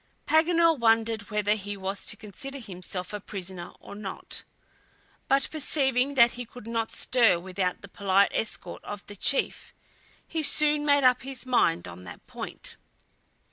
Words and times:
Paganel 0.25 0.79
wondered 0.79 1.29
whether 1.29 1.53
he 1.53 1.77
was 1.77 2.05
to 2.05 2.17
consider 2.17 2.57
himself 2.57 3.13
a 3.13 3.19
prisoner 3.19 3.71
or 3.79 3.93
not. 3.93 4.41
But 5.27 5.47
perceiving 5.51 6.15
that 6.15 6.31
he 6.31 6.43
could 6.45 6.65
not 6.65 6.89
stir 6.91 7.37
without 7.39 7.81
the 7.83 7.87
polite 7.87 8.31
escort 8.33 8.83
of 8.83 9.05
the 9.05 9.15
chief, 9.15 9.75
he 10.27 10.41
soon 10.41 10.87
made 10.87 11.03
up 11.03 11.21
his 11.21 11.45
mind 11.45 11.87
on 11.87 12.03
that 12.05 12.25
point. 12.25 12.77